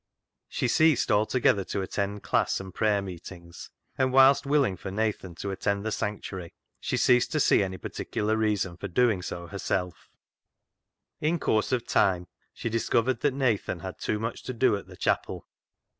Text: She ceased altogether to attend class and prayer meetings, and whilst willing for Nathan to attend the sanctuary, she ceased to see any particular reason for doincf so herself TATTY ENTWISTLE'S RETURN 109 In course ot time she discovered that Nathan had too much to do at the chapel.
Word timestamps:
She 0.49 0.67
ceased 0.67 1.11
altogether 1.11 1.63
to 1.65 1.83
attend 1.83 2.23
class 2.23 2.59
and 2.59 2.73
prayer 2.73 3.03
meetings, 3.03 3.69
and 3.99 4.11
whilst 4.11 4.47
willing 4.47 4.75
for 4.75 4.89
Nathan 4.89 5.35
to 5.35 5.51
attend 5.51 5.85
the 5.85 5.91
sanctuary, 5.91 6.55
she 6.79 6.97
ceased 6.97 7.31
to 7.33 7.39
see 7.39 7.61
any 7.61 7.77
particular 7.77 8.35
reason 8.35 8.77
for 8.77 8.87
doincf 8.87 9.25
so 9.25 9.45
herself 9.45 10.09
TATTY 11.19 11.33
ENTWISTLE'S 11.33 11.33
RETURN 11.33 11.35
109 11.35 11.35
In 11.35 11.39
course 11.39 11.71
ot 11.73 11.87
time 11.87 12.27
she 12.51 12.69
discovered 12.71 13.19
that 13.19 13.35
Nathan 13.35 13.81
had 13.81 13.99
too 13.99 14.17
much 14.17 14.41
to 14.41 14.53
do 14.53 14.75
at 14.75 14.87
the 14.87 14.97
chapel. 14.97 15.45